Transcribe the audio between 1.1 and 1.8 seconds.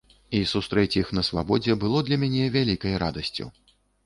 на свабодзе